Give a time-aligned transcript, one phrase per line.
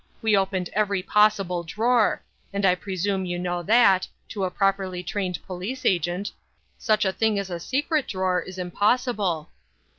[0.19, 5.37] We opened every possible drawer; and I presume you know that, to a properly trained
[5.45, 6.31] police agent,
[6.79, 9.51] such a thing as a secret drawer is impossible.